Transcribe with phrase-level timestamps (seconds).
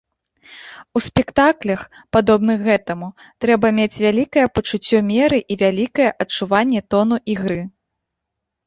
[0.99, 1.81] У спектаклях,
[2.17, 3.07] падобных гэтаму,
[3.45, 7.61] трэба мець вялікае пачуццё меры і вялікае адчуванне тону ігры.